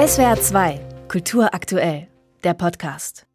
[0.00, 2.08] SWR 2, Kultur aktuell,
[2.42, 3.26] der Podcast.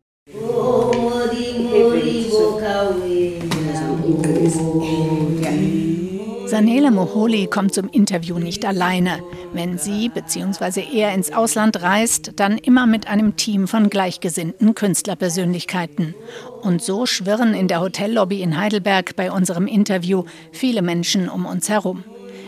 [6.47, 9.20] Sanela Moholi kommt zum Interview nicht alleine.
[9.54, 10.83] Wenn sie bzw.
[10.91, 16.16] er ins Ausland reist, dann immer mit einem Team von gleichgesinnten Künstlerpersönlichkeiten.
[16.63, 21.70] Und so schwirren in der Hotellobby in Heidelberg bei unserem Interview viele Menschen um uns
[21.70, 22.04] herum.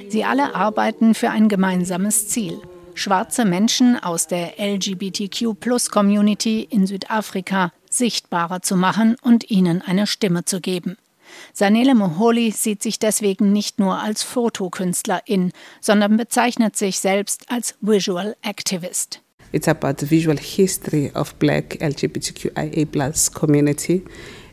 [0.10, 2.60] Sie alle arbeiten für ein gemeinsames Ziel.
[2.98, 10.62] Schwarze Menschen aus der LGBTQ-Plus-Community in Südafrika sichtbarer zu machen und ihnen eine Stimme zu
[10.62, 10.98] geben.
[11.54, 18.36] Sanele Moholi sieht sich deswegen nicht nur als Fotokünstlerin, sondern bezeichnet sich selbst als Visual
[18.42, 19.22] Activist.
[19.52, 22.88] It's about the visual history of black LGBTQIA
[23.32, 24.04] community.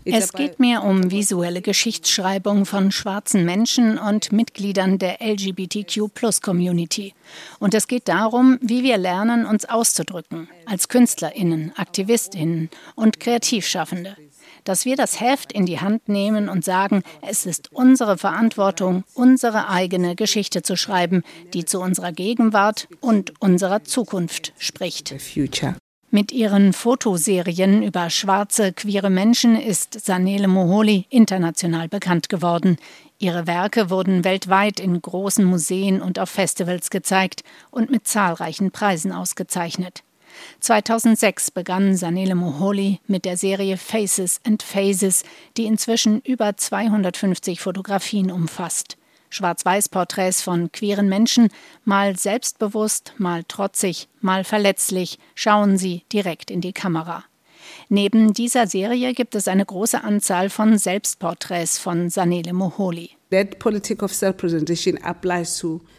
[0.04, 7.14] Es geht mir um visuelle Geschichtsschreibung von schwarzen Menschen und Mitgliedern der LGBTQ-Plus-Community.
[7.58, 14.16] Und es geht darum, wie wir lernen, uns auszudrücken, als KünstlerInnen, AktivistInnen und Kreativschaffende
[14.64, 19.68] dass wir das Heft in die Hand nehmen und sagen, es ist unsere Verantwortung, unsere
[19.68, 25.14] eigene Geschichte zu schreiben, die zu unserer Gegenwart und unserer Zukunft spricht.
[26.14, 32.76] Mit ihren Fotoserien über schwarze, queere Menschen ist Sanele Moholi international bekannt geworden.
[33.18, 37.42] Ihre Werke wurden weltweit in großen Museen und auf Festivals gezeigt
[37.72, 40.04] und mit zahlreichen Preisen ausgezeichnet.
[40.60, 45.24] 2006 begann Sanele Moholi mit der Serie Faces and Phases,
[45.56, 48.96] die inzwischen über 250 Fotografien umfasst.
[49.34, 51.48] Schwarz-Weiß-Porträts von queeren Menschen,
[51.84, 57.24] mal selbstbewusst, mal trotzig, mal verletzlich, schauen sie direkt in die Kamera.
[57.88, 63.10] Neben dieser Serie gibt es eine große Anzahl von Selbstporträts von Sanele Moholi.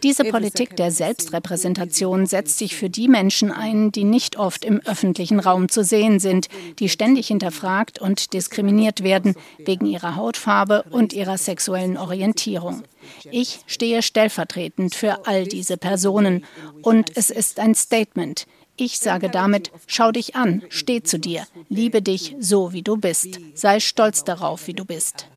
[0.04, 5.40] Diese Politik der Selbstrepräsentation setzt sich für die Menschen ein, die nicht oft im öffentlichen
[5.42, 6.48] Raum zu sehen sind,
[6.80, 12.84] die ständig hinterfragt und diskriminiert werden wegen ihrer Hautfarbe und ihrer sexuellen Orientierung.
[13.32, 16.46] Ich stehe stellvertretend für all diese Personen
[16.84, 18.48] und es ist ein Statement.
[18.78, 23.40] Ich sage damit, schau dich an, steh zu dir, liebe dich so, wie du bist,
[23.54, 25.28] sei stolz darauf, wie du bist.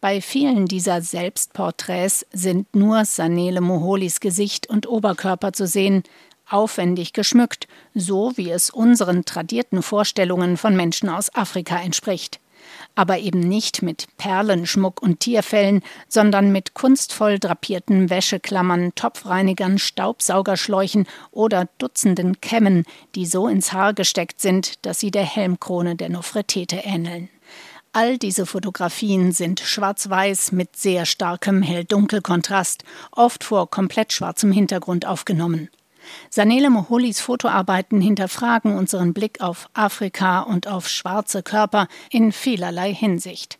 [0.00, 6.02] Bei vielen dieser Selbstporträts sind nur Sanele Moholis Gesicht und Oberkörper zu sehen,
[6.50, 12.40] aufwendig geschmückt, so wie es unseren tradierten Vorstellungen von Menschen aus Afrika entspricht.
[12.94, 21.68] Aber eben nicht mit Perlenschmuck und Tierfellen, sondern mit kunstvoll drapierten Wäscheklammern, Topfreinigern, Staubsaugerschläuchen oder
[21.78, 22.84] Dutzenden Kämmen,
[23.14, 27.28] die so ins Haar gesteckt sind, dass sie der Helmkrone der Nofretete ähneln.
[27.94, 35.68] All diese Fotografien sind schwarz-weiß mit sehr starkem Hell-Dunkel-Kontrast, oft vor komplett schwarzem Hintergrund aufgenommen.
[36.30, 43.58] Sanele Moholis Fotoarbeiten hinterfragen unseren Blick auf Afrika und auf schwarze Körper in vielerlei Hinsicht.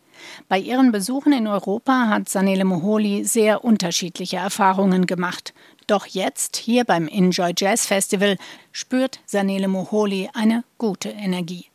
[0.49, 5.53] Bei ihren Besuchen in Europa hat Sanele Moholi sehr unterschiedliche Erfahrungen gemacht.
[5.87, 8.37] Doch jetzt, hier beim Enjoy Jazz Festival,
[8.71, 11.67] spürt Sanele Moholi eine gute Energie.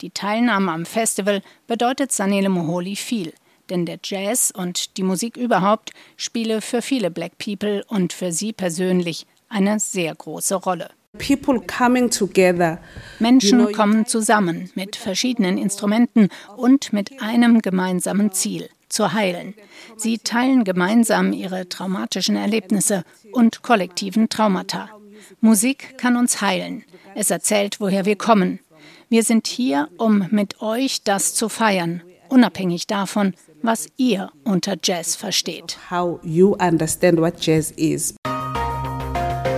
[0.00, 3.32] Die Teilnahme am Festival bedeutet Sanele Moholi viel,
[3.70, 8.52] denn der Jazz und die Musik überhaupt spiele für viele Black People und für sie
[8.52, 10.90] persönlich eine sehr große Rolle.
[13.20, 19.54] Menschen kommen zusammen mit verschiedenen Instrumenten und mit einem gemeinsamen Ziel, zu heilen.
[19.96, 24.90] Sie teilen gemeinsam ihre traumatischen Erlebnisse und kollektiven Traumata.
[25.40, 26.84] Musik kann uns heilen.
[27.14, 28.58] Es erzählt, woher wir kommen,
[29.08, 35.14] wir sind hier, um mit euch das zu feiern, unabhängig davon, was ihr unter Jazz
[35.14, 35.78] versteht.
[35.90, 38.14] How you understand what jazz is.